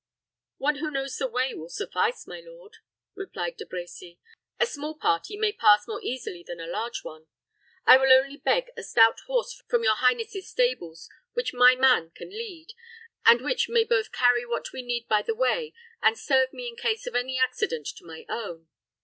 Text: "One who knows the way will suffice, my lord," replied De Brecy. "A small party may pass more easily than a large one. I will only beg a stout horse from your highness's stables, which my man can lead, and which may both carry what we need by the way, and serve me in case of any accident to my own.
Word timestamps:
"One 0.57 0.77
who 0.77 0.89
knows 0.89 1.17
the 1.17 1.27
way 1.27 1.53
will 1.53 1.69
suffice, 1.69 2.25
my 2.25 2.39
lord," 2.43 2.77
replied 3.13 3.57
De 3.57 3.65
Brecy. 3.67 4.17
"A 4.59 4.65
small 4.65 4.95
party 4.95 5.37
may 5.37 5.51
pass 5.53 5.87
more 5.87 6.01
easily 6.01 6.41
than 6.41 6.59
a 6.59 6.65
large 6.65 7.03
one. 7.03 7.27
I 7.85 7.97
will 7.97 8.11
only 8.11 8.37
beg 8.37 8.71
a 8.75 8.81
stout 8.81 9.19
horse 9.27 9.61
from 9.69 9.83
your 9.83 9.93
highness's 9.93 10.49
stables, 10.49 11.07
which 11.33 11.53
my 11.53 11.75
man 11.75 12.09
can 12.15 12.29
lead, 12.31 12.73
and 13.27 13.41
which 13.41 13.69
may 13.69 13.83
both 13.83 14.11
carry 14.11 14.43
what 14.43 14.73
we 14.73 14.81
need 14.81 15.07
by 15.07 15.21
the 15.21 15.35
way, 15.35 15.71
and 16.01 16.17
serve 16.17 16.51
me 16.51 16.67
in 16.67 16.75
case 16.75 17.05
of 17.05 17.13
any 17.13 17.37
accident 17.37 17.85
to 17.95 18.03
my 18.03 18.25
own. 18.27 18.69